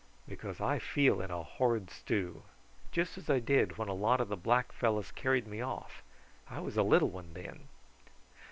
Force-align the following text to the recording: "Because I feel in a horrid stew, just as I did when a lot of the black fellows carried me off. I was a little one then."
"Because 0.27 0.59
I 0.59 0.79
feel 0.79 1.21
in 1.21 1.29
a 1.29 1.43
horrid 1.43 1.91
stew, 1.91 2.41
just 2.91 3.19
as 3.19 3.29
I 3.29 3.37
did 3.37 3.77
when 3.77 3.87
a 3.87 3.93
lot 3.93 4.19
of 4.19 4.29
the 4.29 4.35
black 4.35 4.71
fellows 4.71 5.11
carried 5.11 5.45
me 5.45 5.61
off. 5.61 6.01
I 6.49 6.59
was 6.59 6.75
a 6.75 6.81
little 6.81 7.11
one 7.11 7.33
then." 7.35 7.67